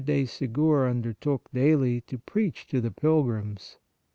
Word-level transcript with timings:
de 0.03 0.25
Segur 0.25 0.89
undertook 0.89 1.47
daily 1.53 2.01
to 2.01 2.17
preach 2.17 2.65
to 2.65 2.81
the 2.81 2.89
pilgrims. 2.89 3.77